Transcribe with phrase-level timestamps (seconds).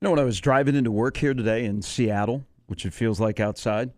[0.00, 3.18] You know, when I was driving into work here today in Seattle, which it feels
[3.18, 3.90] like outside,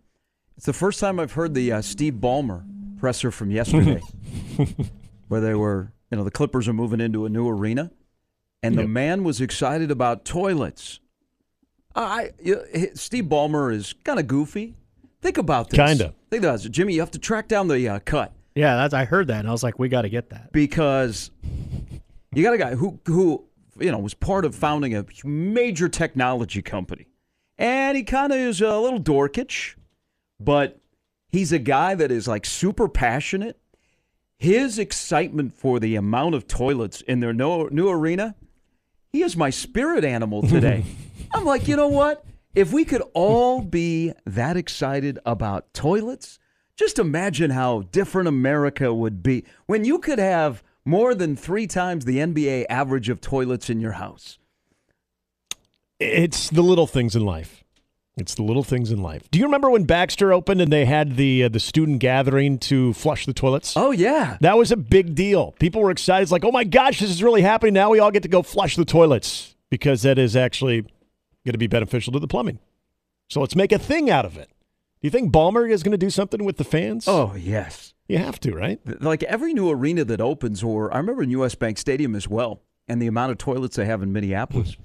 [0.55, 2.63] it's the first time I've heard the uh, Steve Ballmer
[2.99, 4.01] presser from yesterday,
[5.27, 7.91] where they were, you know, the Clippers are moving into a new arena,
[8.63, 10.99] and the man was excited about toilets.
[11.95, 14.75] I, you- Steve Ballmer is kind of goofy.
[15.21, 15.77] Think about this.
[15.77, 16.13] Kinda.
[16.29, 16.93] Think about this, Jimmy.
[16.93, 19.51] You have to track down the uh, cut Yeah, that's I heard that and I
[19.51, 20.53] was like, we got to get that.
[20.53, 21.29] because
[22.33, 23.43] you got a guy who who
[23.81, 27.07] you know was part of founding a major technology company,
[27.57, 29.75] and he kind of is a little dorkish,
[30.39, 30.79] but
[31.27, 33.59] he's a guy that is like super passionate.
[34.37, 38.35] His excitement for the amount of toilets in their new arena,
[39.11, 40.85] he is my spirit animal today.
[41.33, 42.23] I'm like, you know what?
[42.55, 46.39] If we could all be that excited about toilets,
[46.75, 52.05] just imagine how different America would be when you could have more than three times
[52.05, 54.39] the NBA average of toilets in your house.
[55.99, 57.63] It's the little things in life.
[58.17, 59.29] It's the little things in life.
[59.31, 62.91] Do you remember when Baxter opened and they had the uh, the student gathering to
[62.93, 63.77] flush the toilets?
[63.77, 64.37] Oh, yeah.
[64.41, 65.53] That was a big deal.
[65.53, 66.23] People were excited.
[66.23, 67.73] It's like, oh my gosh, this is really happening.
[67.75, 71.57] Now we all get to go flush the toilets because that is actually going to
[71.57, 72.59] be beneficial to the plumbing.
[73.29, 74.49] So let's make a thing out of it.
[75.01, 77.07] Do you think Ballmer is going to do something with the fans?
[77.07, 77.93] Oh, yes.
[78.09, 78.79] you have to, right?
[79.01, 82.61] Like every new arena that opens, or I remember in US Bank Stadium as well,
[82.87, 84.75] and the amount of toilets they have in Minneapolis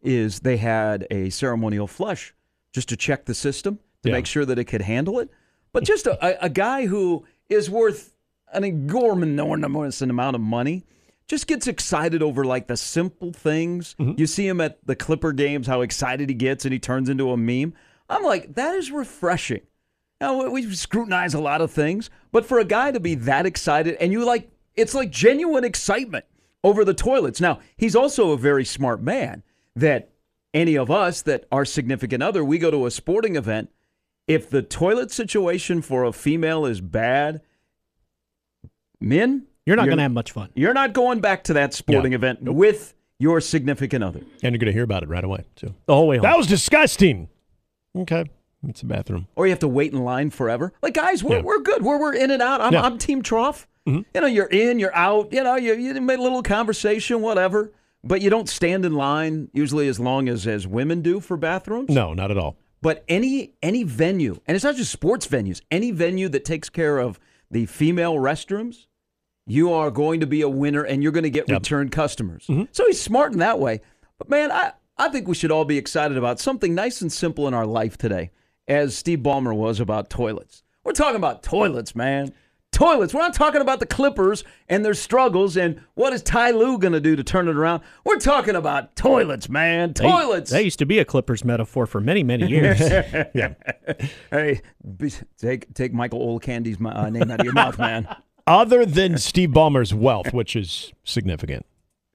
[0.00, 2.34] is they had a ceremonial flush
[2.72, 4.16] just to check the system to Yeah.
[4.16, 5.28] make sure that it could handle it.
[5.72, 8.12] But just a, a, a guy who is worth
[8.52, 10.84] an enormous amount of money
[11.26, 13.96] just gets excited over like the simple things.
[13.98, 14.20] Mm-hmm.
[14.20, 17.30] You see him at the Clipper games, how excited he gets, and he turns into
[17.32, 17.74] a meme.
[18.08, 19.62] I'm like, that is refreshing.
[20.20, 23.46] Now, we we scrutinize a lot of things, but for a guy to be that
[23.46, 26.24] excited and you like, it's like genuine excitement
[26.62, 27.40] over the toilets.
[27.40, 29.42] Now, he's also a very smart man
[29.76, 30.10] that
[30.52, 33.70] any of us that are significant other, we go to a sporting event.
[34.26, 37.42] If the toilet situation for a female is bad,
[39.00, 40.50] men, You're not going to have much fun.
[40.54, 42.16] you're not going back to that sporting Yeah.
[42.16, 44.20] event with your significant other.
[44.42, 45.74] And you're going to hear about it right away, too.
[45.86, 46.22] The whole way home.
[46.22, 47.28] That was disgusting.
[47.96, 48.24] Okay.
[48.66, 49.26] It's a bathroom.
[49.36, 50.72] or you have to wait in line forever.
[50.82, 51.42] Like guys, we're, Yeah.
[51.42, 51.82] we're good.
[51.82, 52.60] We're, we're in and out.
[52.62, 52.82] I'm, Yeah.
[52.82, 53.66] I'm team trough.
[53.86, 54.00] Mm-hmm.
[54.14, 55.32] You know, you're in, you're out.
[55.32, 57.72] You know, you you made a little conversation, whatever.
[58.02, 61.90] But you don't stand in line usually as long as as women do for bathrooms.
[61.90, 62.56] No, not at all.
[62.80, 66.98] But any any venue, and it's not just sports venues, any venue that takes care
[66.98, 68.86] of the female restrooms,
[69.46, 71.58] you are going to be a winner and you're going to get Yep.
[71.60, 72.46] return customers.
[72.72, 73.82] So he's smart in that way.
[74.18, 77.48] But man, I, I think we should all be excited about something nice and simple
[77.48, 78.30] in our life today,
[78.68, 80.62] as Steve Ballmer was about toilets.
[80.84, 82.32] We're talking about toilets, man.
[82.70, 83.14] Toilets.
[83.14, 86.92] We're not talking about the Clippers and their struggles and what is Ty Lue going
[86.92, 87.82] to do to turn it around.
[88.04, 89.94] We're talking about toilets, man.
[89.94, 90.50] Toilets.
[90.50, 92.80] That used to be a Clippers metaphor for many, many years.
[93.34, 93.54] Yeah.
[94.30, 94.60] Hey,
[95.38, 98.08] take take Michael Olowokandi's uh, name out of your mouth, man.
[98.46, 101.64] Other than Steve Ballmer's wealth, which is significant,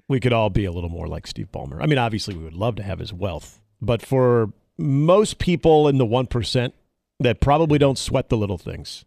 [0.10, 1.82] we could all be a little more like Steve Ballmer.
[1.82, 5.98] I mean, obviously, we would love to have his wealth, but for most people in
[5.98, 6.74] the 1%
[7.22, 9.06] that probably don't sweat the little things,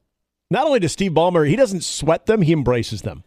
[0.51, 3.25] not only does Steve Ballmer, he doesn't sweat them, he embraces them.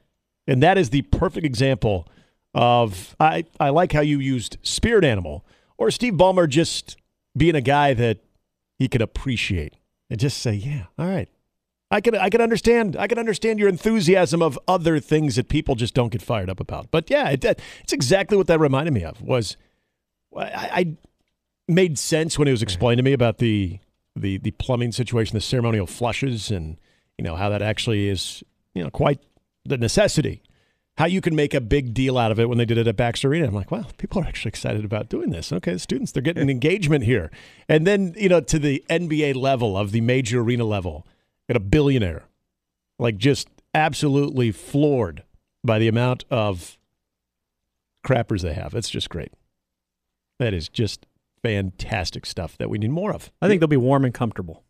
[0.48, 2.08] And that is the perfect example
[2.54, 5.46] of I, I like how you used spirit animal
[5.78, 6.96] or Steve Ballmer just
[7.36, 8.20] being a guy that
[8.80, 9.74] he could appreciate
[10.10, 11.28] and just say, yeah, all right.
[11.96, 15.76] I can I can understand I can understand your enthusiasm of other things that people
[15.76, 16.92] just don't get fired up about.
[16.92, 19.22] But yeah, it, it's exactly what that reminded me of.
[19.22, 19.56] Was
[20.36, 20.98] I, I
[21.70, 23.80] made sense when it was explained to me about the
[24.14, 26.78] the the plumbing situation, the ceremonial flushes, and
[27.18, 28.44] you know how that actually is
[28.74, 29.22] you know quite
[29.64, 30.44] the necessity.
[30.98, 32.96] How you can make a big deal out of it when they did it at
[32.98, 33.48] Baxter Arena.
[33.48, 35.52] I'm like, wow, people are actually excited about doing this.
[35.52, 37.32] Okay, the students, they're getting an engagement here.
[37.68, 41.06] And then, you know, to the NBA level of the major arena level,
[41.48, 42.24] got a billionaire,
[43.00, 45.24] like just absolutely floored
[45.64, 46.78] by the amount of
[48.06, 48.74] crappers they have.
[48.74, 49.32] It's just great.
[50.40, 51.06] That is just
[51.44, 53.32] fantastic stuff that we need more of.
[53.42, 54.64] I think they'll be warm and comfortable.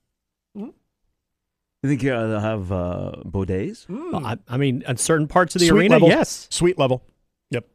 [0.55, 3.87] You think uh, they'll have uh, bidets?
[3.87, 6.07] Well, I, I mean, in certain parts of the Suite arena, level.
[6.09, 6.47] yes.
[6.49, 7.03] Sweet level.
[7.51, 7.67] Yep.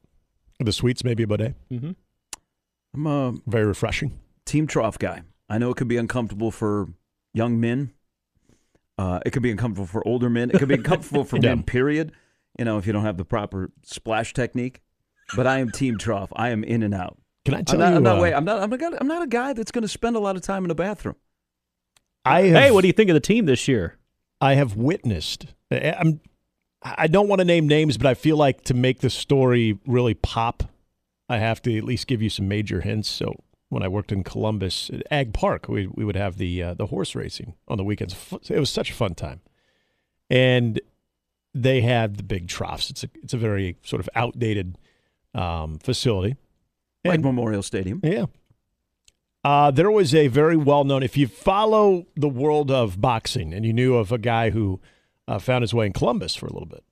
[0.58, 1.54] The suites, maybe a bidet.
[1.70, 1.92] Mm-hmm.
[2.94, 4.18] I'm a Very refreshing.
[4.44, 5.22] team trough guy.
[5.48, 6.88] I know it could be uncomfortable for
[7.34, 7.92] young men.
[9.00, 10.50] Uh, it could be uncomfortable for older men.
[10.50, 11.54] It could be uncomfortable for Yeah.
[11.54, 11.62] men.
[11.62, 12.12] Period.
[12.58, 14.80] You know, if you don't have the proper splash technique.
[15.36, 16.30] But I am team trough.
[16.36, 17.16] I am in and out.
[17.44, 17.90] Can I I'm tell not.
[17.90, 17.96] you?
[17.96, 18.60] I'm not, uh, wait, I'm not.
[18.62, 19.00] I'm not.
[19.00, 21.14] I'm not a guy that's going to spend a lot of time in the bathroom.
[22.24, 23.96] I have, Hey, what do you think of the team this year?
[24.40, 25.46] I have witnessed.
[25.70, 26.20] I- I'm.
[26.82, 30.14] I don't want to name names, but I feel like to make the story really
[30.14, 30.62] pop,
[31.28, 33.08] I have to at least give you some major hints.
[33.08, 33.34] So
[33.70, 36.86] when I worked in Columbus at Ag Park, we we would have the uh, the
[36.86, 38.14] horse racing on the weekends.
[38.48, 39.40] It was such a fun time,
[40.28, 40.80] and
[41.54, 42.90] they had the big troughs.
[42.90, 44.76] It's a it's a very sort of outdated
[45.34, 46.36] um, facility.
[47.04, 48.00] Like And- Memorial Stadium.
[48.04, 48.26] Yeah.
[49.42, 53.64] Uh, there was a very well known, if you follow the world of boxing and
[53.64, 54.78] you knew of a guy who
[55.26, 56.84] uh, found his way in Columbus for a little bit,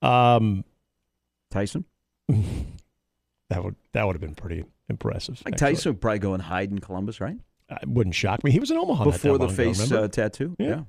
[0.00, 0.64] um,
[1.50, 1.84] Tyson.
[2.28, 5.42] that would that would have been pretty impressive.
[5.44, 5.74] Like actually.
[5.74, 7.36] Tyson would probably go and hide in Columbus, right?
[7.70, 8.50] It wouldn't shock me.
[8.50, 10.56] He was in Omaha Before the long ago, face uh, tattoo.
[10.58, 10.84] Yeah.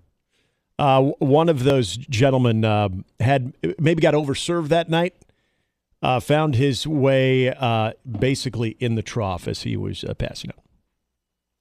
[0.78, 5.13] Uh, one of those gentlemen uh, had maybe got overserved that night.
[6.01, 10.63] Uh, found his way uh, basically in the trough as he was uh, passing out.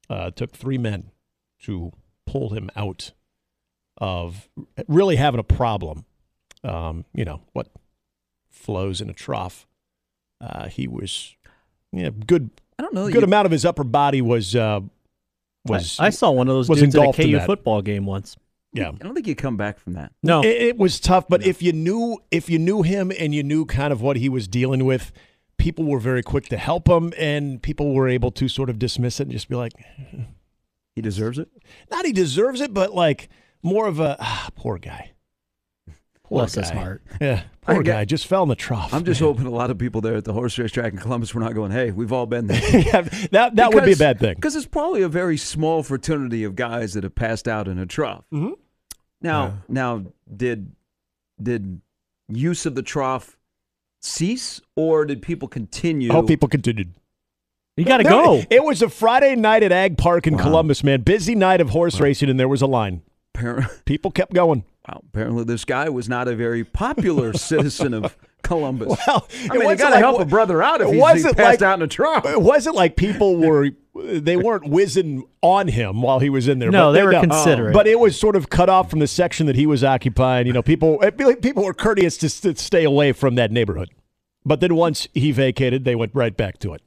[0.08, 1.10] Uh, took three men
[1.60, 1.90] to
[2.24, 3.10] pull him out
[3.96, 4.48] of
[4.86, 6.04] really having a problem.
[6.62, 7.66] Um, you know what
[8.48, 9.66] flows in a trough.
[10.40, 11.34] Uh, he was,
[11.92, 12.50] yeah, good.
[12.78, 13.06] I don't know.
[13.06, 14.80] Good you- amount of his upper body was uh,
[15.64, 17.46] was I, I saw one of those was dudes at a engulfed in KU that.
[17.46, 18.36] football game once.
[18.72, 18.88] yeah.
[18.90, 20.12] I don't think you come back from that.
[20.22, 23.42] No, It, it was tough, but if you knew if you knew him and you
[23.42, 25.12] knew kind of what he was dealing with,
[25.58, 29.18] people were very quick to help him, and people were able to sort of dismiss
[29.20, 29.72] it and just be like,
[30.94, 31.48] He deserves it.
[31.90, 33.28] not he deserves it, but like
[33.62, 35.12] more of a ah, poor guy.
[36.28, 36.76] Poor bless his guy.
[36.76, 37.02] heart.
[37.20, 38.92] Yeah, poor get- guy just fell in the trough.
[38.94, 39.28] I'm just man.
[39.34, 41.54] hoping a lot of people there at the horse race track in Columbus were not
[41.54, 42.60] going, hey, we've all been there.
[42.80, 43.02] yeah,
[43.32, 44.34] that that would be a bad thing.
[44.34, 47.86] Because it's probably a very small fraternity of guys that have passed out in a
[47.86, 48.24] trough.
[48.32, 48.52] Mhm.
[49.20, 50.04] Now, now,
[50.34, 50.72] did
[51.42, 51.80] did
[52.28, 53.36] use of the trough
[54.02, 56.10] cease, or did people continue?
[56.12, 56.92] Oh, people continued.
[57.76, 58.42] you got to go.
[58.50, 60.42] It was a Friday night at Ag Park in Wow.
[60.44, 61.00] Columbus, man.
[61.02, 63.02] Busy night of horse racing, and there was a line.
[63.86, 64.64] People kept going.
[64.88, 68.96] Wow, apparently, this guy was not a very popular citizen of Columbus.
[69.06, 71.24] Well, I mean, you wasn't got to like- help a brother out if it he's,
[71.24, 72.24] he passed like- out in a trough.
[72.26, 76.70] It wasn't like people were they weren't whizzing on him while he was in there.
[76.70, 77.74] No, but they were considerate.
[77.74, 80.46] But it was sort of cut off from the section that he was occupying.
[80.46, 80.98] You know, people
[81.42, 83.90] people were courteous to, to stay away from that neighborhood.
[84.44, 86.82] But then once he vacated, they went right back to it.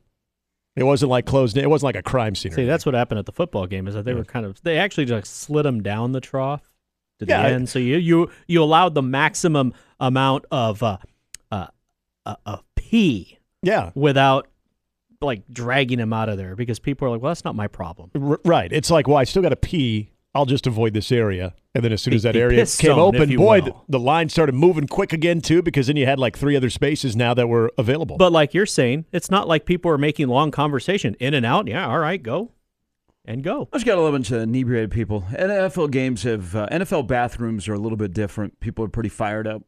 [0.78, 1.58] It wasn't like closed.
[1.58, 2.54] It wasn't like a crime scene.
[2.54, 3.90] See, that's what happened at the football game.
[3.90, 6.71] Is that they were kind of they actually just slid him down the trough
[7.22, 10.98] to the Yeah, I- So you you you allowed the maximum amount of uh,
[11.52, 11.68] uh,
[12.26, 14.48] uh, of pee yeah, without
[15.22, 18.10] like dragging him out of there because people are like, well, that's not my problem.
[18.20, 18.72] R- right.
[18.74, 20.10] It's like, well, I still got to pee.
[20.34, 21.54] I'll just avoid this area.
[21.76, 24.30] And then as soon as that the area came zone, open, boy, the, the line
[24.30, 27.48] started moving quick again too, because then you had like three other spaces now that
[27.48, 28.18] were available.
[28.18, 31.68] But like you're saying, it's not like people are making long conversation in and out.
[31.68, 32.52] Yeah, all right, go
[33.26, 33.70] and go.
[33.72, 35.22] I just got a little bunch of inebriated people.
[35.32, 38.60] NFL games have uh, NFL bathrooms are a little bit different.
[38.60, 39.64] People are pretty fired up.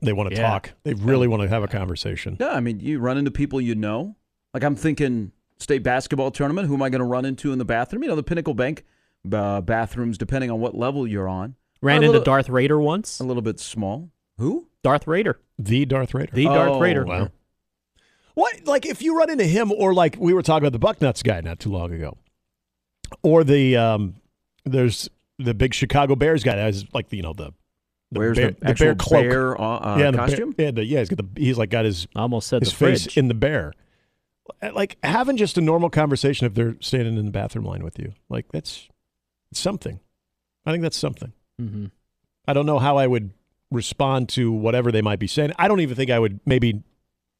[0.00, 0.42] they want to Yeah.
[0.48, 0.72] talk.
[0.84, 2.36] They really want to have a conversation.
[2.40, 4.16] Yeah, I mean, you run into people you know.
[4.54, 6.66] Like I'm thinking state basketball tournament.
[6.68, 8.02] Who am I going to run into in the bathroom?
[8.02, 8.84] You know, the Pinnacle Bank
[9.32, 13.20] uh, bathrooms, depending on what level you're on, Ran A into little- Darth Raider once.
[13.20, 14.10] a little bit small.
[14.38, 14.66] Who?
[14.82, 16.32] Darth Raider, The Darth Raider.
[16.34, 17.04] the Oh, Darth Raider.
[17.04, 17.28] wow.
[18.34, 21.22] What like if you run into him or like we were talking about the Bucknuts
[21.22, 22.16] guy not too long ago,
[23.22, 24.14] or the um,
[24.64, 27.52] there's the big Chicago Bears guy that has like the you know the
[28.10, 29.22] the Where's bear, the actual bear cloak.
[29.22, 30.54] bear uh, uh, yeah, the bear- costume?
[30.58, 32.76] yeah, the, yeah, he's got the he's like got his I almost said his the
[32.76, 33.18] face fridge.
[33.18, 33.72] in the bear.
[34.74, 38.12] Like having just a normal conversation if they're standing in the bathroom line with you,
[38.28, 38.88] like that's
[39.50, 40.00] it's something.
[40.66, 41.32] I think that's something.
[41.58, 41.86] hmm
[42.46, 43.30] I don't know how I would
[43.70, 45.52] respond to whatever they might be saying.
[45.58, 46.82] I don't even think I would maybe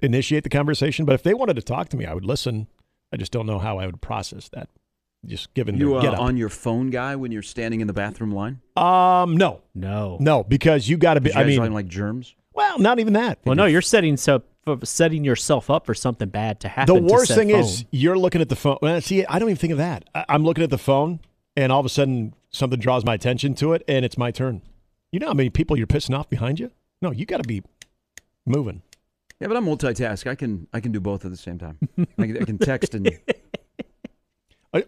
[0.00, 2.68] initiate the conversation, but if they wanted to talk to me, I would listen.
[3.12, 4.68] I just don't know how I would process that.
[5.24, 8.32] Just given You their uh, on your phone guy when you're standing in the bathroom
[8.32, 8.60] line?
[8.76, 10.16] um, no, No.
[10.20, 11.30] no, because you got to be.
[11.30, 12.34] You I guys mean, talking like germs?
[12.54, 13.38] well, not even that.
[13.44, 16.94] Well, no, you're setting so for setting yourself up for something bad to happen.
[16.94, 17.60] the worst said thing phone.
[17.60, 18.78] is you're looking at the phone.
[18.82, 20.04] Well, see, I don't even think of that.
[20.14, 21.20] I, I'm looking at the phone,
[21.56, 24.60] and all of a sudden something draws my attention to it, and it's my turn.
[25.12, 26.70] You know how many people you're pissing off behind you?
[27.00, 27.62] No, you got to be
[28.46, 28.82] moving.
[29.40, 30.28] Yeah, but I'm multitask.
[30.30, 31.78] I can I can do both at the same time.
[32.18, 33.06] I can, I can text and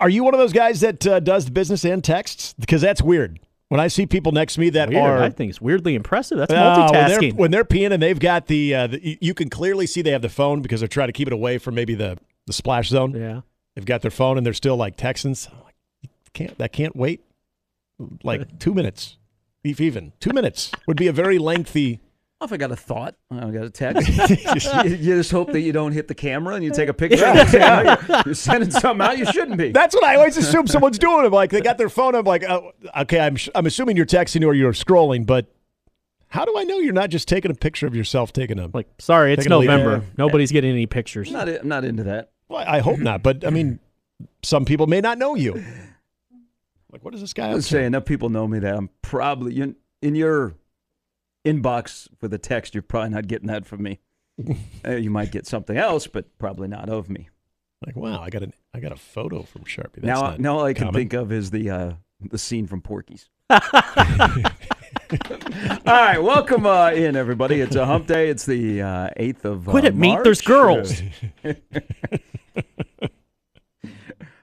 [0.01, 2.55] Are- you one of those guys that uh, does the business and texts?
[2.59, 3.41] Because that's weird.
[3.69, 5.03] When I see people next to me that Weird.
[5.03, 6.39] are I think it's weirdly impressive.
[6.39, 7.35] That's Uh, when, they're, multitasking.
[7.35, 10.23] when they're peeing and they've got the, uh, the, you can clearly see they have
[10.23, 13.13] the phone because they're trying to keep it away from maybe the the splash zone.
[13.17, 13.41] Yeah.
[13.75, 15.49] They've got their phone and they're still like Texans.
[15.51, 15.75] I'm like,
[16.35, 17.25] can't that can't wait?
[18.23, 19.17] Like two minutes,
[19.65, 22.01] if even two minutes would be a very lengthy.
[22.41, 24.09] Well, if I got a thought, I got a text.
[24.85, 27.25] you, you just hope that you don't hit the camera and you take a picture.
[27.25, 29.71] and say, "Oh, you're, you're sending something out you shouldn't be.
[29.73, 31.25] That's what I always assume someone's doing.
[31.25, 32.15] I'm like, they got their phone.
[32.15, 35.47] I'm like, oh, okay, I'm I'm assuming you're texting or you're scrolling, but
[36.29, 38.69] how do I know you're not just taking a picture of yourself taking a?
[38.75, 39.71] Like, sorry, it's Taking a leak.
[39.71, 40.05] November.
[40.05, 40.11] Yeah.
[40.19, 41.29] Nobody's getting any pictures.
[41.29, 42.33] I'm not, I'm not into that.
[42.49, 43.79] Well, I hope not, but I mean,
[44.43, 45.65] some people may not know you.
[46.93, 47.47] Like, what is this guy?
[47.47, 47.73] I up was to?
[47.73, 50.55] saying enough people know me that I'm probably in, in your
[51.45, 52.75] inbox with a text.
[52.75, 54.01] You're probably not getting that from me.
[54.87, 57.31] Uh, you might get something else, but probably not of me.
[57.87, 59.95] Like, wow, I got an I got a photo from Sharpie.
[60.03, 61.01] That's now, not now all I can common.
[61.01, 61.93] think of is the uh,
[62.31, 63.31] the scene from Porky's.
[63.51, 63.61] all
[65.87, 67.61] right, welcome uh, in everybody.
[67.61, 68.29] It's a Hump Day.
[68.29, 70.19] It's the uh, eighth of uh, Quit it, Meat.
[70.25, 71.01] There's girls.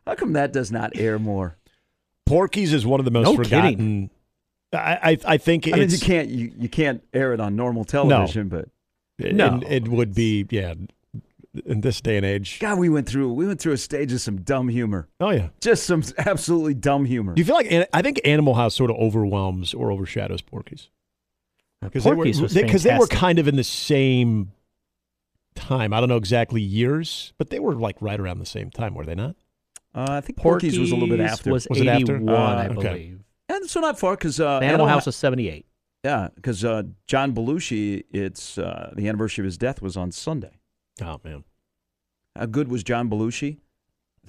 [0.07, 1.57] How come that does not air more?
[2.25, 3.71] Porky's is one of the most No forgotten.
[3.71, 4.09] kidding.
[4.73, 7.83] I, I I think I mean, you can't you, you can't air it on normal
[7.83, 8.69] television, but
[9.19, 9.61] it, No.
[9.67, 10.73] it would be yeah
[11.65, 12.59] in this day and age.
[12.59, 15.49] God, we went through we went through a stage of some dumb humor, Oh yeah.
[15.59, 17.33] just some absolutely dumb humor.
[17.33, 20.89] Do you feel like I think Animal House sort of overwhelms or overshadows Porky's
[21.81, 24.51] because they were because they were kind of in the same
[25.55, 25.93] time.
[25.93, 29.05] I don't know exactly years, but they were like right around the same time, were
[29.05, 29.35] they not?
[29.93, 32.15] Uh, I think Porky's, was a little bit after, Was, Was it after?
[32.15, 33.13] 81, I Uh, okay.
[33.51, 33.61] Believe.
[33.61, 35.65] and so not far because uh, Animal House was 78.
[36.03, 40.59] yeah, because uh, John Belushi, it's uh, the anniversary of his death was on Sunday.
[41.01, 41.43] Oh man.
[42.35, 43.57] How good was John Belushi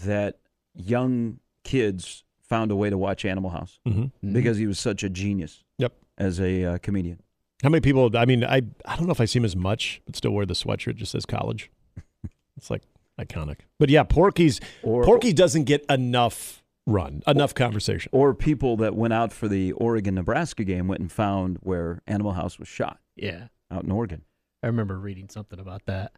[0.04, 0.38] that
[0.74, 4.32] young kids found a way to watch Animal House Mm-hmm.
[4.32, 5.92] because he was such a genius Yep.
[6.18, 7.20] as a uh, comedian.
[7.62, 8.10] How many people?
[8.16, 10.44] I mean, I I don't know if I see him as much, but still wear
[10.44, 11.70] the sweatshirt just says college.
[12.56, 12.82] it's like
[13.20, 13.58] iconic.
[13.78, 18.10] But yeah, Porky's Or Porky doesn't get enough run, enough conversation.
[18.12, 22.32] or people that went out for the Oregon Nebraska game went and found where Animal
[22.32, 23.48] House was shot Yeah.
[23.70, 24.22] out in Oregon.
[24.62, 26.12] I remember reading something about that.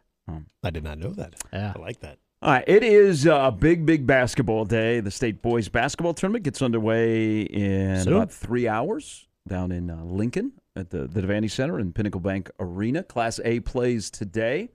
[0.63, 1.35] I did not know that.
[1.53, 1.73] Yeah.
[1.75, 2.17] I like that.
[2.41, 4.99] All right, it is a big, big basketball day.
[4.99, 8.13] The state boys basketball tournament gets underway in Soon.
[8.13, 12.49] about three hours down in uh, Lincoln at the, the Devaney Center in Pinnacle Bank
[12.59, 13.03] Arena.
[13.03, 14.69] Class A plays today.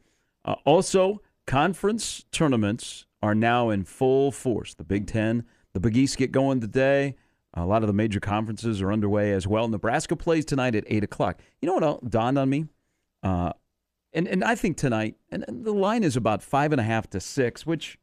[0.45, 4.75] Uh, also, conference tournaments are now in full force.
[4.75, 7.15] The Big Ten, the Big East get going today.
[7.55, 9.67] A lot of the major conferences are underway as well.
[9.69, 11.41] Nebraska plays tonight at 8 o'clock.
[11.61, 12.67] You know what else dawned on me?
[13.23, 13.53] Uh,
[14.13, 17.11] and, and I think tonight, and, and the line is about five and a half
[17.11, 17.99] to six, which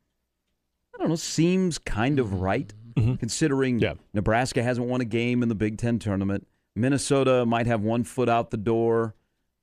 [0.93, 2.74] I don't know, seems kind of right
[3.19, 3.93] considering Yeah.
[4.13, 6.47] Nebraska hasn't won a game in the Big Ten tournament.
[6.75, 9.13] Minnesota might have one foot out the door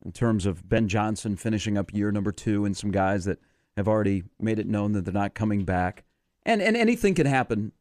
[0.05, 3.39] in terms of Ben Johnson finishing up year number two and some guys that
[3.77, 6.05] have already made it known that they're not coming back.
[6.47, 7.73] And, and anything can happen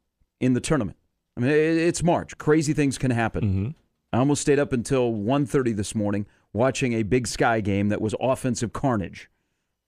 [0.43, 0.97] in the tournament.
[1.37, 2.37] I mean, it's March.
[2.37, 3.43] Crazy things can happen.
[3.43, 3.69] Mm-hmm.
[4.11, 8.13] I almost stayed up until 1.30 this morning watching a Big Sky game that was
[8.19, 9.29] offensive carnage.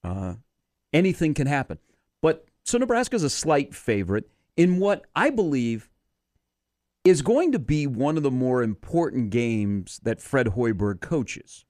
[0.03, 0.35] Uh,
[0.93, 1.77] anything can happen.
[2.21, 5.89] But so Nebraska's a slight favorite in what I believe
[7.03, 11.65] is going to be one of the more important games that Fred Hoiberg coaches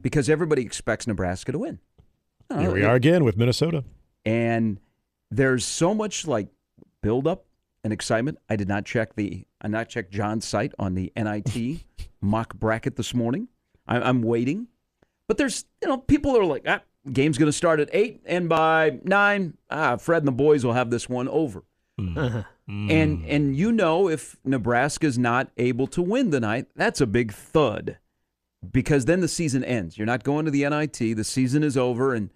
[0.00, 1.78] because everybody expects Nebraska to win.
[2.50, 3.84] Uh, Here we are again with Minnesota.
[4.24, 4.80] and
[5.30, 6.48] there's so much like
[7.02, 7.44] buildup
[7.88, 8.38] and excitement.
[8.50, 11.80] I did not check the I not check John's site on the NIT
[12.20, 13.48] mock bracket this morning.
[13.86, 14.68] I, I'm waiting,
[15.26, 18.46] but there's you know people are like, ah, game's going to start at eight, and
[18.46, 21.64] by nine, ah, Fred and the boys will have this one over.
[21.98, 22.44] Mm.
[22.68, 27.96] And and you know if Nebraska's not able to win tonight, that's a big thud.
[28.70, 29.96] Because then the season ends.
[29.96, 31.16] You're not going to the NIT.
[31.16, 32.28] The season is over, and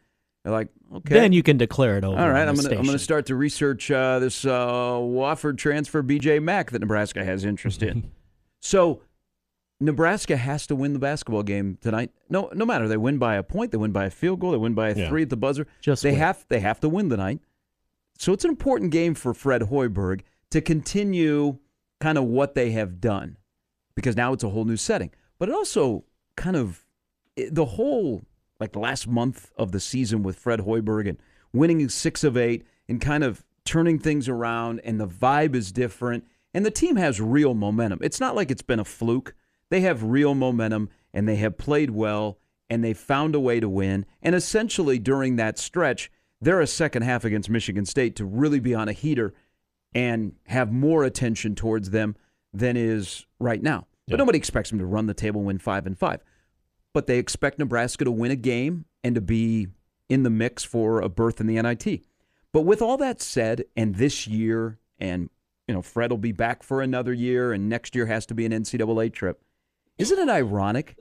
[0.44, 1.14] they're like, okay.
[1.14, 2.18] Then you can declare it over.
[2.20, 4.50] All right, I'm gonna I'm gonna start to research uh, this uh,
[4.94, 8.10] Wofford transfer BJ Mack that Nebraska has interest in.
[8.60, 9.02] so
[9.80, 12.10] Nebraska has to win the basketball game tonight.
[12.28, 14.56] No, no matter they win by a point, they win by a field goal, they
[14.58, 15.08] win by a Yeah.
[15.08, 15.66] three at the buzzer.
[15.80, 16.18] Just they win.
[16.20, 17.40] have they have to win tonight.
[18.18, 20.20] So it's an important game for Fred Hoiberg
[20.50, 21.58] to continue
[22.00, 23.36] kind of what they have done
[23.94, 25.10] because now it's a whole new setting.
[25.38, 26.04] But it also
[26.36, 26.84] kind of
[27.50, 28.24] the whole
[28.62, 31.18] like the last month of the season with Fred Hoiberg and
[31.52, 36.24] winning six of eight and kind of turning things around and the vibe is different
[36.54, 37.98] and the team has real momentum.
[38.02, 39.34] It's not like it's been a fluke.
[39.70, 42.38] They have real momentum and they have played well
[42.70, 44.06] and they found a way to win.
[44.22, 46.08] And essentially during that stretch,
[46.40, 49.34] they're a second half against Michigan State to really be on a heater
[49.92, 52.14] and have more attention towards them
[52.54, 53.88] than is right now.
[54.06, 56.22] But nobody expects them to run the table, win five and five.
[56.94, 59.68] But they expect Nebraska to win a game and to be
[60.08, 62.02] in the mix for a berth in the NIT.
[62.52, 65.30] But with all that said, and this year, and
[65.66, 68.44] you know, Fred will be back for another year, and next year has to be
[68.44, 69.42] an NCAA trip.
[69.96, 70.98] Isn't it ironic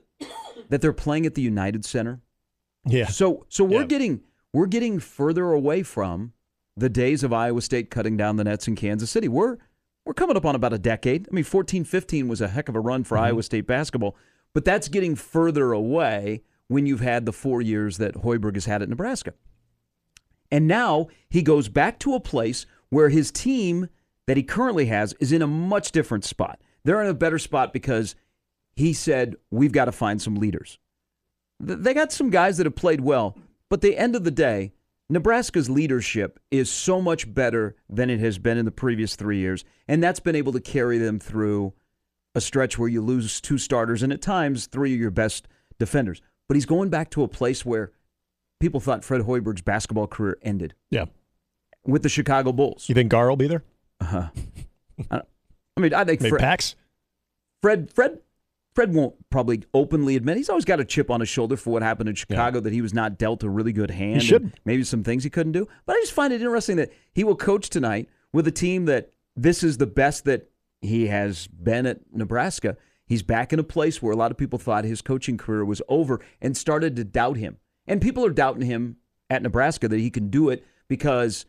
[0.68, 2.20] that they're playing at the United Center?
[2.86, 3.06] Yeah.
[3.06, 3.86] So, so we're Yeah.
[3.86, 4.20] getting
[4.52, 6.32] we're getting further away from
[6.76, 9.28] the days of Iowa State cutting down the nets in Kansas City.
[9.28, 9.58] We're
[10.04, 11.28] we're coming up on about a decade.
[11.30, 13.26] I mean, 14-15 was a heck of a run for mm-hmm.
[13.26, 14.16] Iowa State basketball,
[14.54, 18.82] but that's getting further away when you've had the four years that Hoiberg has had
[18.82, 19.34] at Nebraska.
[20.50, 23.88] And now he goes back to a place where his team
[24.26, 26.60] that he currently has is in a much different spot.
[26.84, 28.14] They're in a better spot because
[28.74, 30.78] he said, We've got to find some leaders.
[31.58, 34.72] They got some guys that have played well, but the end of the day,
[35.08, 39.64] Nebraska's leadership is so much better than it has been in the previous three years.
[39.86, 41.74] And that's been able to carry them through
[42.34, 45.48] a stretch where you lose two starters and at times three of your best
[45.78, 46.22] defenders.
[46.48, 47.92] But he's going back to a place where
[48.60, 51.06] people thought Fred Hoiberg's basketball career ended Yeah.
[51.84, 52.88] with the Chicago Bulls.
[52.88, 53.64] You think Gar will be there?
[54.00, 54.28] Uh-huh.
[55.10, 56.74] I mean, I think Maybe Fred, Pax?
[57.62, 58.18] Fred, Fred,
[58.74, 61.82] Fred won't probably openly admit he's always got a chip on his shoulder for what
[61.82, 64.14] happened in Chicago that he was not dealt a really good hand.
[64.14, 64.52] and should.
[64.64, 65.66] maybe some things he couldn't do.
[65.86, 69.10] But I just find it interesting that he will coach tonight with a team that
[69.36, 70.48] this is the best that
[70.82, 72.76] he has been at Nebraska.
[73.06, 75.80] He's back in a place where a lot of people thought his coaching career was
[75.88, 77.58] over and started to doubt him.
[77.86, 78.96] And people are doubting him
[79.30, 81.46] at Nebraska that he can do it because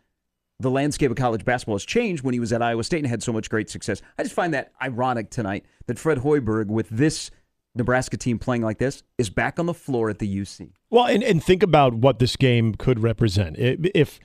[0.60, 3.24] the landscape of college basketball has changed when he was at Iowa State and had
[3.24, 4.02] so much great success.
[4.18, 7.32] I just find that ironic tonight that Fred Hoiberg, with this
[7.76, 10.72] Nebraska team playing like this, is back on the floor at the UC.
[10.90, 13.56] Well, and, and think about what this game could represent.
[13.58, 14.20] If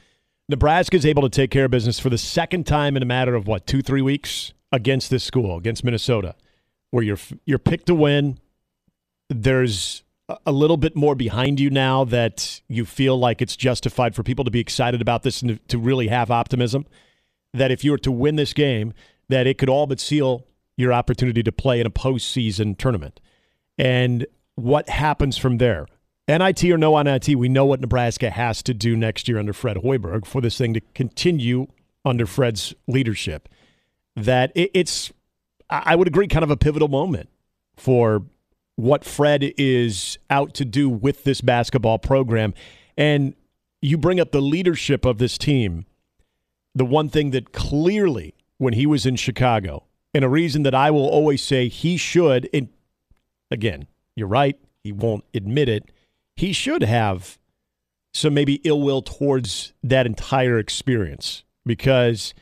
[0.49, 3.35] Nebraska is able to take care of business for the second time in a matter
[3.35, 6.35] of what, two, three weeks against this school, against Minnesota,
[6.91, 8.39] where you're you're picked to win,
[9.29, 10.03] there's
[10.47, 14.45] a- little bit more behind you now that you feel like it's justified for people
[14.45, 16.87] to be excited about this and to really have optimism.
[17.55, 18.93] That if you were to win this game,
[19.29, 20.45] that it could all but seal
[20.77, 23.21] your opportunity to play in a postseason tournament.
[23.79, 25.87] And what happens from there?
[26.29, 29.79] NIT or no NIT, we know what Nebraska has to do next year under Fred
[29.79, 31.69] Hoiberg for this thing to continue
[32.05, 33.49] under Fred's leadership.
[34.25, 35.13] That it, it's,
[35.71, 37.29] I would agree, kind of a pivotal moment
[37.77, 38.25] for
[38.77, 42.55] what Fred is out to do with this basketball program.
[42.97, 43.35] And
[43.83, 45.87] you bring up the leadership of this team.
[46.75, 50.91] The one thing that clearly, when he was in Chicago, and a reason that I
[50.91, 52.69] will always say he should, and
[53.51, 55.91] again, you're right, he won't admit it,
[56.37, 57.39] he should have
[58.15, 62.33] some maybe ill will towards that entire experience because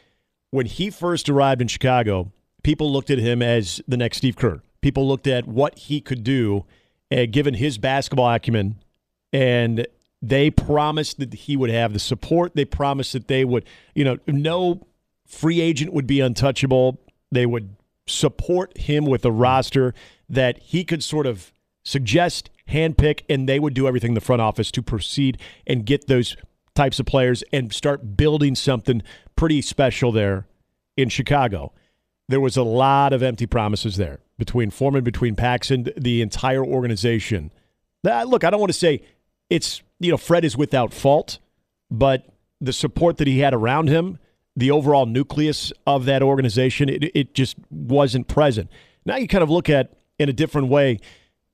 [0.57, 4.63] when he first arrived in Chicago, people looked at him as the next Steve Kerr.
[4.81, 6.65] People looked at what he could do,
[7.13, 8.77] uh, given his basketball acumen,
[9.35, 9.87] and
[10.23, 12.55] they promised that he would have the support.
[12.55, 14.87] They promised that they would, you know, no
[15.27, 17.03] free agent would be untouchable.
[17.31, 19.93] They would support him with a roster
[20.27, 21.53] that he could sort of
[21.85, 26.07] suggest, handpick, and they would do everything in the front office to proceed and get
[26.07, 26.35] those
[26.77, 29.03] types of players and start building something
[29.35, 30.47] pretty special there
[30.97, 31.73] in Chicago.
[32.29, 37.51] There was a lot of empty promises there between Forman, between Paxson, the entire organization.
[38.05, 39.03] Look, I don't want to say
[39.51, 41.39] it's, you know, Fred is without fault,
[41.91, 42.27] but
[42.61, 44.19] the support that he had around him,
[44.55, 48.71] the overall nucleus of that organization, it, it just wasn't present.
[49.05, 50.99] Now you kind of look at in a different way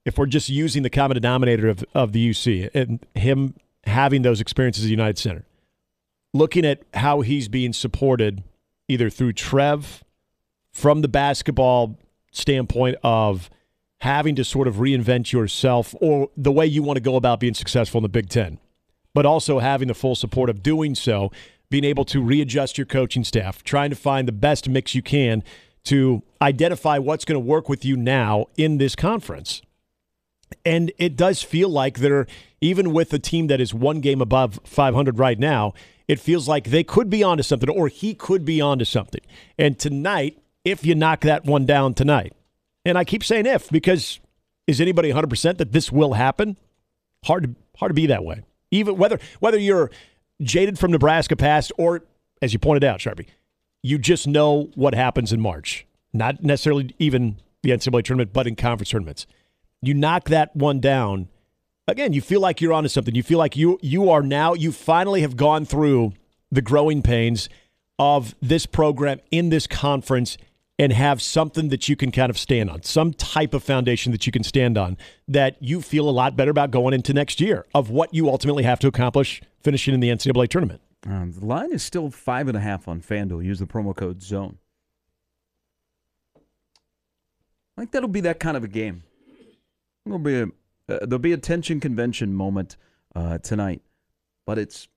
[0.04, 3.54] if we're just using the common denominator of, of the UC and him
[3.84, 5.44] having those experiences at the United Center,
[6.32, 8.42] looking at how he's being supported
[8.88, 10.02] either through Trev
[10.72, 11.98] from the basketball
[12.30, 13.50] standpoint of
[14.00, 17.54] having to sort of reinvent yourself or the way you want to go about being
[17.54, 18.58] successful in the Big Ten,
[19.14, 21.30] but also having the full support of doing so,
[21.70, 25.44] being able to readjust your coaching staff, trying to find the best mix you can
[25.84, 29.62] to identify what's going to work with you now in this conference.
[30.64, 32.26] And it does feel like they're,
[32.60, 35.74] even with a team that is one game above 500 right now,
[36.08, 39.20] it feels like they could be onto something or he could be onto something.
[39.58, 42.34] And tonight, if you knock that one down tonight,
[42.84, 44.20] and I keep saying if because
[44.66, 46.58] is anybody 100% that this will happen?
[47.24, 48.42] Hard to, hard to be that way.
[48.70, 49.90] Even whether whether you're
[50.40, 52.02] jaded from Nebraska past or,
[52.40, 53.26] as you pointed out, Sharpie,
[53.82, 55.86] you just know what happens in March.
[56.12, 59.26] Not necessarily even the NCAA tournament, but in conference tournaments.
[59.82, 61.28] You knock that one down.
[61.88, 63.14] Again, you feel like you're onto something.
[63.14, 66.12] You feel like you you are now, you finally have gone through
[66.50, 67.48] the growing pains
[67.98, 70.38] of this program in this conference
[70.78, 74.26] and have something that you can kind of stand on, some type of foundation that
[74.26, 74.96] you can stand on
[75.28, 78.62] that you feel a lot better about going into next year of what you ultimately
[78.62, 80.80] have to accomplish finishing in the NCAA tournament.
[81.08, 83.44] Uh, the line is still five and a half on FanDuel.
[83.44, 84.58] Use the promo code ZONE.
[87.76, 89.02] I think that'll be that kind of a game.
[90.04, 90.44] There'll be a
[90.88, 92.76] uh, there'll be a tension convention moment
[93.14, 93.82] uh, tonight,
[94.46, 94.88] but it's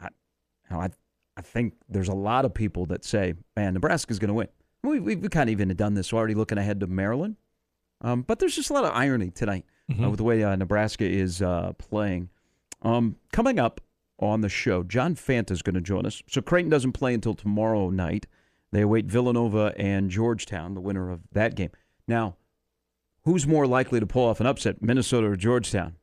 [0.00, 0.90] I, you know, I
[1.36, 4.48] I think there's a lot of people that say, man, Nebraska's going to win.
[4.82, 7.36] We, we've kind of even done this We're already, looking ahead to Maryland.
[8.00, 11.04] Um, but there's just a lot of irony tonight uh, with the way uh, Nebraska
[11.04, 12.30] is uh, playing.
[12.82, 13.80] Um, coming up
[14.18, 16.20] on the show, John Fanta is going to join us.
[16.28, 18.26] So Creighton doesn't play until tomorrow night.
[18.72, 21.70] They await Villanova and Georgetown, the winner of that game.
[22.08, 22.36] Now,
[23.24, 25.96] who's more likely to pull off an upset, Minnesota or Georgetown?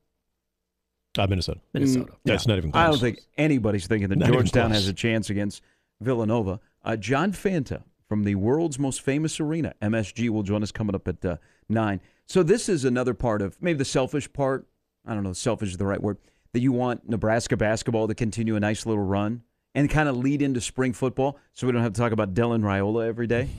[1.17, 1.59] Uh, Minnesota.
[1.73, 2.13] Minnesota.
[2.23, 2.81] That's not even close.
[2.81, 5.61] I don't think anybody's thinking that Not Georgetown has a chance against
[6.01, 6.59] Villanova.
[6.83, 11.07] Uh, John Fanta from the world's most famous arena, MSG, will join us coming up
[11.07, 11.99] at uh, 9.
[12.25, 14.67] So this is another part of maybe the selfish part.
[15.05, 16.17] I don't know, if selfish is the right word.
[16.53, 19.43] That you want Nebraska basketball to continue a nice little run
[19.75, 22.61] and kind of lead into spring football so we don't have to talk about Dylan
[22.61, 23.49] Raiola every day.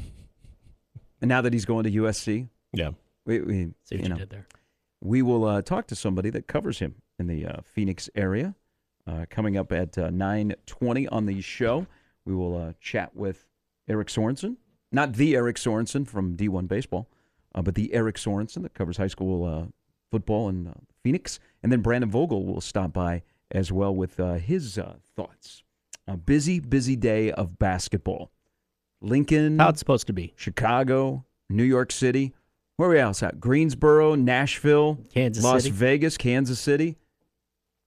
[1.21, 2.91] and now that he's going to USC, Yeah.
[3.27, 3.55] We, we
[3.85, 4.47] See what you you, know, did there.
[5.01, 8.55] we will uh, talk to somebody that covers him in the uh, Phoenix area.
[9.07, 11.87] Uh, coming up at uh, 9.20 on the show,
[12.25, 13.47] we will uh, chat with
[13.89, 14.57] Eric Sorensen.
[14.93, 17.09] Not the Eric Sorensen from D1 Baseball,
[17.55, 19.67] uh, but the Eric Sorensen that covers high school uh,
[20.11, 21.41] football in uh, Phoenix.
[21.63, 25.63] And then Brandon Vogel will stop by as well with uh, his uh, thoughts.
[26.07, 28.31] A busy, busy day of basketball.
[29.01, 30.35] Lincoln, How it's supposed to be.
[30.37, 32.33] Chicago, New York City.
[32.81, 33.39] Where are we else at?
[33.39, 35.75] Greensboro, Nashville, Kansas Las City.
[35.75, 36.97] Vegas, Kansas City.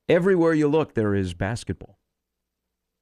[0.08, 1.98] Everywhere you look, there is basketball.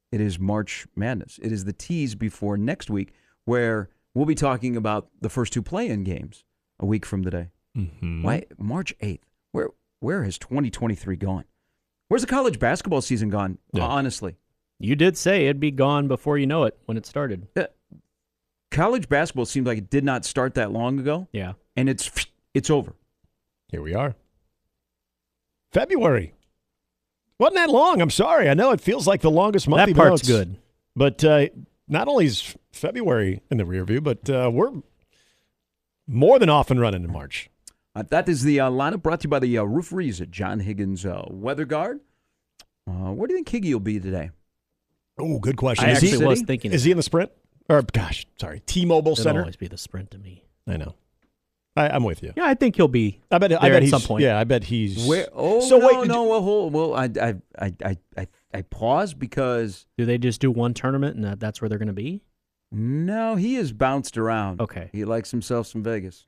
[0.09, 1.37] It is March Madness.
[1.43, 3.11] It is the tease before next week,
[3.43, 6.45] where we'll be talking about the first two play-in games
[6.79, 7.49] a week from today.
[7.77, 8.23] Mm-hmm.
[8.23, 9.27] Why March eighth?
[9.51, 11.43] Where where has 2023 gone?
[12.07, 13.57] Where's the college basketball season gone?
[13.73, 13.83] Yeah.
[13.83, 14.37] Honestly,
[14.79, 17.49] You did say it'd be gone before you know it when it started.
[17.53, 17.65] Uh,
[18.69, 21.51] college basketball seems like it did not start that long ago, Yeah.
[21.75, 22.11] And it's
[22.53, 22.93] it's over.
[23.69, 24.15] Here we are.
[25.71, 26.33] February.
[27.39, 28.01] Wasn't that long?
[28.01, 28.49] I'm sorry.
[28.49, 29.87] I know it feels like the longest month.
[29.87, 30.57] that part's it's- good.
[30.95, 31.47] But uh,
[31.87, 34.71] not only is February in the rear view, but uh, we're
[36.05, 37.49] more than off and running in March.
[37.95, 40.59] Uh, that is the uh, lineup brought to you by the uh, Rooferys at John
[40.59, 42.01] Higgins uh, Weather Guard.
[42.89, 44.31] Uh, where do you think Higgy will be today?
[45.17, 45.85] Oh, good question.
[45.87, 46.73] I is, actually he, was thinking.
[46.73, 47.31] is he in the sprint?
[47.69, 49.41] Or, gosh, sorry, T-Mobile It'll Center?
[49.41, 50.43] always be the sprint to me.
[50.67, 50.95] I know.
[51.75, 52.33] I, I'm with you.
[52.35, 53.21] Yeah, I think he'll be.
[53.31, 53.51] I bet.
[53.53, 53.91] I bet at he's.
[53.91, 54.23] some point.
[54.23, 55.05] Yeah, I bet he's.
[55.07, 55.27] Where?
[55.33, 56.23] Oh So no, wait, no.
[56.23, 60.51] Well, hold, well, I, I, I, I, I, I paused because Do they just do
[60.51, 62.23] one tournament and that, that's where they're going to be?
[62.73, 64.61] no, he has bounced around.
[64.61, 64.89] Okay.
[64.93, 66.25] he likes himself some Vegas.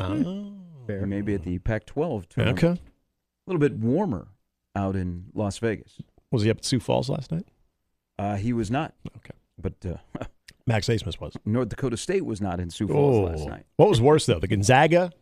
[0.00, 0.52] Oh.
[0.86, 1.00] Fair.
[1.00, 2.62] He may be at the Pac-12 tournament.
[2.64, 2.80] Okay.
[2.80, 4.28] A little bit warmer
[4.74, 5.98] out in Las Vegas.
[6.30, 7.46] Was he up at Sioux Falls last night?
[8.18, 8.94] Uh, he was not.
[9.16, 9.34] Okay.
[9.60, 10.24] But uh,
[10.66, 11.34] Max Asmus was.
[11.44, 13.62] North Dakota State was not in Sioux Falls last night.
[13.64, 13.72] Oh.
[13.76, 15.12] What was worse though, the Gonzaga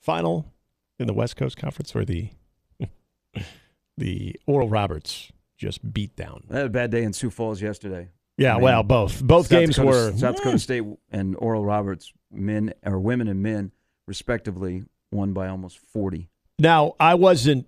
[0.00, 0.52] final
[0.98, 2.30] in the West Coast Conference, or the
[3.98, 6.44] the Oral Roberts just beat down?
[6.50, 8.10] I had a bad day in Sioux Falls yesterday.
[8.38, 10.12] Yeah, I mean, well, both both South games Dakota, were.
[10.16, 13.72] South Dakota State and Oral Roberts, men or women and men,
[14.06, 16.28] respectively, won by almost forty.
[16.58, 17.66] Now, I wasn't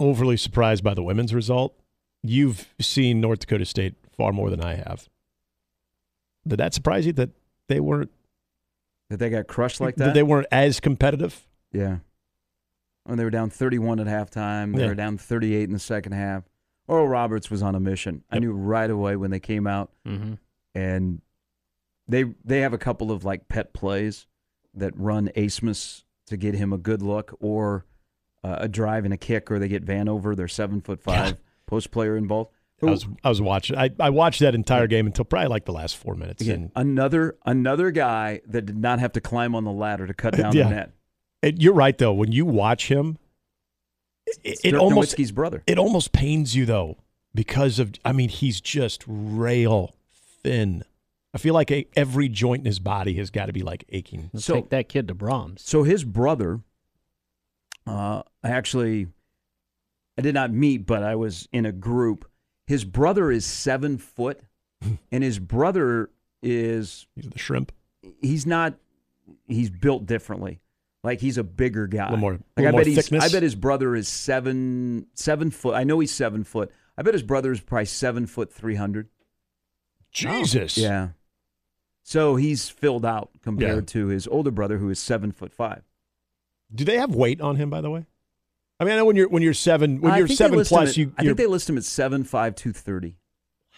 [0.00, 1.74] overly surprised by the women's result.
[2.22, 5.08] You've seen North Dakota State far more than I have.
[6.46, 7.30] Did that surprise you that
[7.68, 8.10] they weren't
[9.10, 10.14] That they got crushed like that that.
[10.14, 11.46] they weren't as competitive?
[11.72, 11.98] yeah.
[13.04, 14.88] When they were down thirty-one at halftime, they Yeah.
[14.88, 16.44] were down thirty-eight in the second half.
[16.88, 18.22] Oral Roberts was on a mission.
[18.30, 20.34] I knew right away when they came out, Mm-hmm.
[20.74, 21.22] and
[22.06, 24.26] they they have a couple of like pet plays
[24.74, 27.86] that run Asmus to get him a good look, or
[28.44, 31.90] uh, a drive and a kick, or they get Vanover, their seven foot five post
[31.90, 32.50] player involved.
[32.82, 33.76] I was I was watching.
[33.76, 36.42] I, I watched that entire game until probably like the last four minutes.
[36.42, 40.14] Again, And, another another guy that did not have to climb on the ladder to
[40.14, 40.64] cut down Yeah.
[40.68, 40.92] the net.
[41.42, 42.12] and you're right though.
[42.12, 43.18] When you watch him,
[44.44, 45.62] it, it almost Nowitzki's brother.
[45.66, 46.98] it almost pains you though
[47.34, 49.94] because of I mean he's just rail
[50.44, 50.84] thin.
[51.34, 54.30] I feel like a, every joint in his body has got to be like aching.
[54.32, 55.62] Let's So- take that kid to Brahms.
[55.62, 56.60] So his brother,
[57.86, 59.08] uh, I actually,
[60.16, 62.27] I did not meet, but I was in a group.
[62.68, 64.42] His brother is seven foot,
[65.10, 66.10] and his brother
[66.42, 67.72] is He's the shrimp.
[68.20, 68.74] he's not
[69.46, 70.60] he's built differently.
[71.02, 72.04] Like he's a bigger guy.
[72.04, 73.24] little more- like little I bet he's thickness.
[73.24, 75.74] I bet his brother is seven seven foot.
[75.76, 76.70] I know he's seven foot.
[76.98, 79.08] I bet his brother is probably seven foot three hundred.
[80.12, 80.76] Jesus.
[80.76, 81.08] Yeah.
[82.02, 85.84] So he's filled out compared to his older brother who is seven foot five.
[86.74, 88.04] Do they have weight on him by the way?
[88.80, 90.96] I mean, I know when you're when you're seven when I you're seven plus, at-
[90.96, 93.16] you I think they list him at seven five two thirty.
[93.68, 93.74] Wow.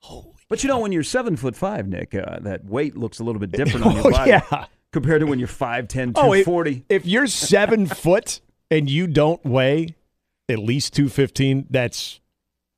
[0.00, 0.30] Holy.
[0.48, 3.40] But you know, when you're seven foot five, Nick, uh, that weight looks a little
[3.40, 4.66] bit different on your oh body yeah.
[4.92, 6.84] compared to when you're 5'10", Oh, it- 240.
[6.88, 9.94] If you're seven foot and you don't weigh
[10.48, 12.20] at least two fifteen, that's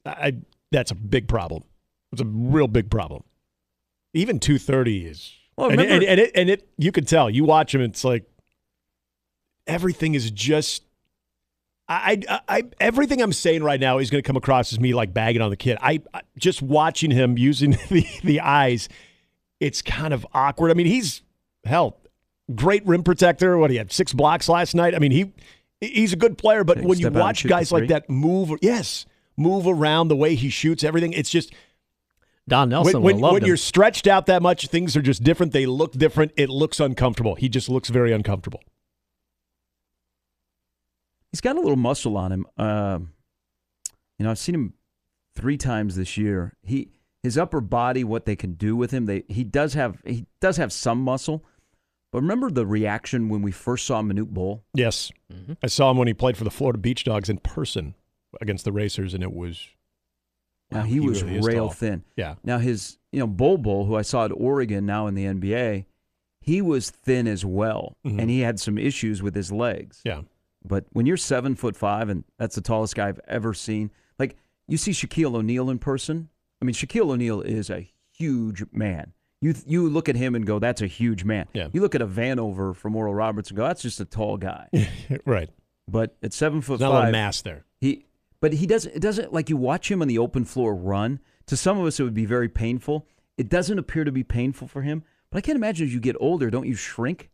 [0.05, 0.37] I
[0.70, 1.64] that's a big problem.
[2.12, 3.24] It's a real big problem.
[4.14, 7.29] Even two thirty is, Well, and, remember- and, and it and it you can tell.
[7.29, 8.24] You watch him, it's like
[9.66, 10.83] everything is just.
[11.88, 14.92] I, I, I everything I'm saying right now is going to come across as me
[14.92, 15.79] like bagging on the kid.
[15.81, 18.88] I, I just watching him using the the eyes,
[19.61, 20.70] it's kind of awkward.
[20.70, 21.22] I mean, he's
[21.64, 21.99] hell,
[22.55, 23.57] great rim protector.
[23.57, 24.94] What he had six blocks last night.
[24.94, 25.33] I mean, he
[25.81, 26.64] he's a good player.
[26.64, 30.16] But when you step out and watch guys like that move, yes, move around the
[30.16, 31.53] way he shoots everything, it's just
[32.49, 35.53] Don Nelson when, when, when you're stretched out that much, things are just different.
[35.53, 36.33] They look different.
[36.37, 37.35] It looks uncomfortable.
[37.35, 38.61] He just looks very uncomfortable.
[41.33, 42.47] He's got a little muscle on him.
[42.57, 43.12] Um,
[44.19, 44.75] you know, I've seen him
[45.35, 46.55] three times this year.
[46.62, 46.89] He
[47.23, 50.57] his upper body, what they can do with him, they he does have he does
[50.57, 51.45] have some muscle.
[52.12, 54.65] But remember the reaction when we first saw Manute Bol?
[54.73, 55.11] Yes,
[55.62, 57.95] I saw him when he played for the Florida Beach Dogs in person
[58.41, 59.69] against the Racers, and it was
[60.71, 61.73] Now Wow, he, he was really rail tall.
[61.75, 62.05] thin.
[62.17, 62.37] yeah.
[62.45, 65.85] Now his, you know, Bol Bol, who I saw at Oregon now in the NBA,
[66.41, 68.21] he was thin as well, Mhm.
[68.21, 70.01] and he had some issues with his legs.
[70.05, 70.23] Yeah.
[70.68, 74.37] But when you're seven foot five, and that's the tallest guy I've ever seen, like
[74.68, 76.29] you see Shaquille O'Neal in person.
[76.61, 79.12] I mean, Shaquille O'Neal is a huge man.
[79.40, 81.68] You you look at him and go, "That's a huge man." Yeah.
[81.72, 84.68] You look at a Vanover from Oral Roberts and go, "That's just a tall guy."
[85.24, 85.50] right.
[85.87, 87.64] but at seven foot There's not a five, mass there.
[87.81, 88.07] he,
[88.40, 88.94] but he doesn't.
[88.94, 91.20] It doesn't like you watch him on the open floor run.
[91.46, 93.07] To some of us, it would be very painful.
[93.37, 95.05] It doesn't appear to be painful for him.
[95.31, 97.31] But I can't imagine as you get older, don't you shrink?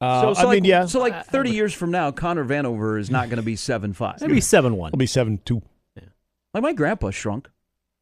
[0.00, 2.98] Uh, so, so I like, mean, yeah, So like thirty years from now, Connor Vanover
[2.98, 4.20] is not going to be seven five.
[4.20, 4.90] Maybe seven one.
[4.90, 5.62] he'll be seven two.
[5.96, 6.02] Yeah.
[6.52, 7.48] Like my grandpa shrunk.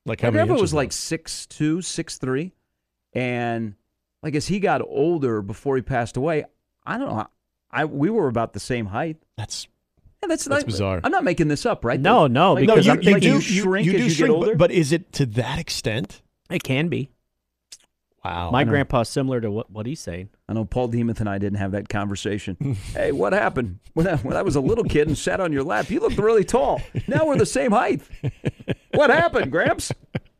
[0.04, 0.78] Like My how many grandpa inches was now?
[0.78, 2.52] like six two, six three,
[3.12, 3.74] and
[4.22, 6.44] like as he got older before he passed away,
[6.84, 7.26] I don't know.
[7.70, 9.16] I we were about the same height.
[9.36, 9.68] that's
[10.22, 11.00] And that's, That's like- bizarre.
[11.04, 12.00] I'm not making this up, right?
[12.00, 12.76] No, no, Like, no.
[12.76, 14.46] You, you like do you you, shrink you as do you get shrink, older?
[14.52, 16.22] but, but is it to that extent?
[16.50, 17.10] It can be.
[18.24, 18.50] Wow.
[18.52, 20.28] My grandpa's similar to what, what he's saying.
[20.48, 22.76] I know Paul Demuth and I didn't have that conversation.
[22.94, 25.64] hey, what happened when I, when I was a little kid and sat on your
[25.64, 25.90] lap?
[25.90, 26.80] You looked really tall.
[27.08, 28.02] Now we're the same height.
[28.94, 29.90] What happened, Gramps?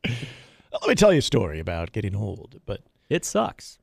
[0.05, 2.61] Let me tell you a story about getting old.
[2.67, 3.79] But It sucks.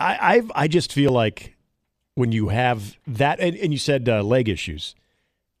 [0.00, 1.56] I I've, I just feel like
[2.14, 4.94] when you have that, and, and you said uh, leg issues.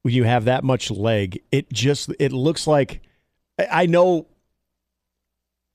[0.02, 3.02] When you have that much leg, it just it looks like
[3.58, 4.26] I I know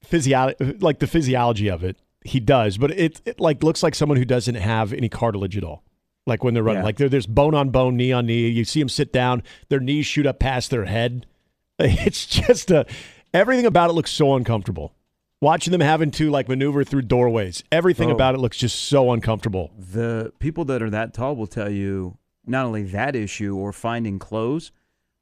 [0.03, 1.97] physiology, like the physiology of it.
[2.25, 5.63] He does, but it, it like looks like someone who doesn't have any cartilage at
[5.63, 5.83] all.
[6.25, 6.85] Like when they're running, Yeah.
[6.85, 8.47] like there's bone on bone, knee on knee.
[8.47, 11.25] You see them sit down, their knees shoot up past their head.
[11.79, 12.85] It's just a
[13.33, 14.93] everything about it looks so uncomfortable.
[15.41, 18.13] Watching them having to like maneuver through doorways, everything Oh.
[18.13, 19.71] about it looks just so uncomfortable.
[19.77, 24.17] The people that are that tall will tell you not only that issue or finding
[24.19, 24.71] clothes,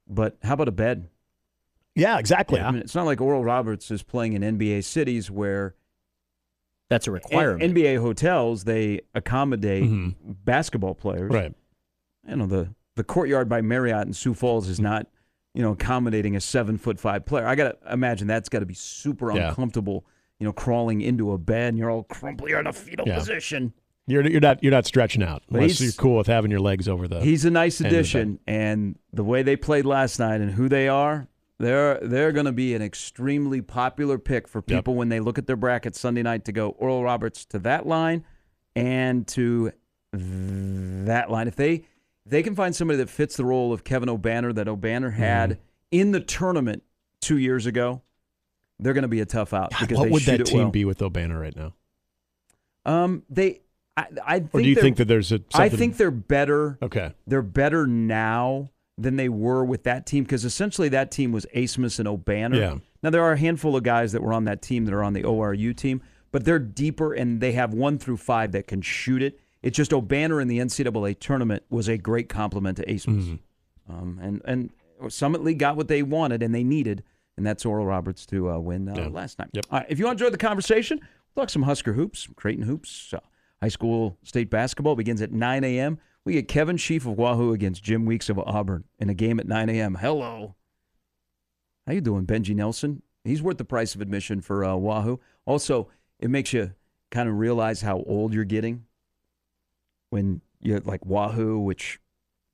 [0.06, 1.08] but how about a bed?
[1.94, 2.60] Yeah, exactly.
[2.60, 5.74] I mean, it's not like Oral Roberts is playing in NBA cities where
[6.88, 7.74] That's a N- requirement.
[7.74, 10.14] NBA hotels they accommodate Mhm.
[10.44, 11.30] basketball players.
[11.32, 11.54] Right.
[12.28, 15.06] you know the the courtyard by Marriott in Sioux Falls is not
[15.54, 17.46] you know accommodating a seven foot five player.
[17.46, 19.48] I gotta imagine that's got to be super Yeah.
[19.48, 20.04] uncomfortable.
[20.38, 23.18] You know, crawling into a bed and you're all crumply, you're in a fetal Yeah.
[23.18, 23.72] position.
[24.06, 26.60] You're you're not you're not stretching out But unless he's- you're cool with having your
[26.60, 27.20] legs over the.
[27.20, 30.68] He's a nice end the addition, and the way they played last night and who
[30.68, 31.26] they are,
[31.58, 34.78] they're they're going to be an extremely popular pick for Yep.
[34.78, 37.86] people when they look at their bracket Sunday night to go Oral Roberts to that
[37.86, 38.24] line
[38.74, 39.72] and to
[40.12, 41.48] that line.
[41.48, 41.84] If they
[42.26, 45.22] they can find somebody that fits the role of Kevin Obanor that Obanor Mm-hmm.
[45.22, 45.58] had
[45.90, 46.82] in the tournament
[47.20, 48.02] two years ago,
[48.78, 50.70] they're going to be a tough out God, because what they would that team well.
[50.70, 51.74] be with Obanor right now?
[52.84, 53.60] Um, they,
[53.96, 55.40] I, I think Or do you think that there's a?
[55.54, 57.12] I something- think they're better Okay.
[57.26, 61.98] they're better now than they were with that team because essentially that team was Asmus
[61.98, 62.56] and Obanor.
[62.56, 62.78] Yeah.
[63.02, 65.12] Now there are a handful of guys that were on that team that are on
[65.14, 69.22] the ORU team, but they're deeper and they have one through five that can shoot
[69.22, 69.40] it.
[69.62, 73.38] It's just Obanor in the NCAA tournament was a great complement to Asmus,
[73.88, 74.70] um, and and
[75.08, 77.02] Summit League got what they wanted and they needed,
[77.36, 79.06] and that's Oral Roberts to uh, win uh, Yeah.
[79.08, 79.48] last night.
[79.52, 79.66] Yep.
[79.70, 81.00] All right, if you enjoyed the conversation,
[81.34, 83.14] we'll talk some Husker hoops, Creighton hoops.
[83.14, 83.20] Uh,
[83.62, 85.98] high school state basketball begins at 9 a.m.
[86.24, 89.46] We get Kevin Sheaf of Wahoo against Jim Weeks of Auburn in a game at
[89.46, 89.96] 9 a.m.
[89.96, 90.54] Hello.
[91.86, 93.02] How you doing, Benji Nelson?
[93.24, 95.18] He's worth the price of admission for uh, Wahoo.
[95.46, 95.88] Also,
[96.20, 96.72] it makes you
[97.10, 98.84] kind of realize how old you're getting
[100.10, 101.98] when you're like Wahoo, which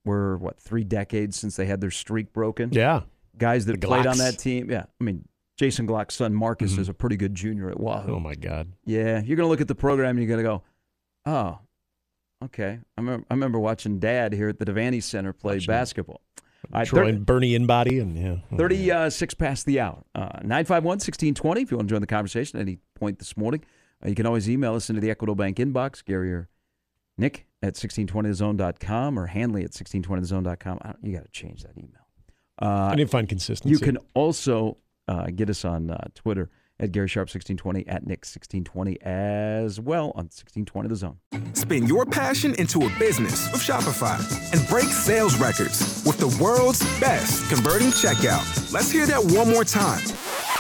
[0.05, 2.71] we're what three decades since they had their streak broken.
[2.73, 3.03] Yeah.
[3.37, 4.71] Guys that The played on that team.
[4.71, 8.15] Yeah, I mean Jason Glock's son Marcus is a pretty good junior at Wahoo.
[8.17, 8.73] Oh my God.
[8.85, 10.63] Yeah, you're gonna look at the program and you're gonna go,
[11.27, 11.59] oh,
[12.45, 12.79] okay.
[12.97, 16.21] I remember, I remember watching Dad here at the Devaney Center play Watching basketball.
[16.73, 18.37] All right, Troy thir- and Bernie Inbody and yeah.
[18.53, 20.03] Oh, 36 past the hour.
[20.15, 23.63] Uh, 951 1620 if you want to join the conversation at any point this morning.
[24.05, 26.49] Uh, you can always email us into the Equitable Bank inbox, Gary or
[27.17, 30.79] Nick at 1620thezone.com or Hanley at 1620thezone.com.
[30.83, 31.93] I don't- You got to change that email.
[32.61, 33.71] Uh, I didn't find consistency.
[33.73, 38.25] you can also uh, get us on uh, Twitter at Gary Sharp 1620 at Nick
[38.25, 41.19] 1620 as well on 1620 The Zone.
[41.55, 44.19] Spin your passion into a business with Shopify
[44.53, 48.73] and break sales records with the world's best converting checkout.
[48.73, 50.05] Let's hear that one more time.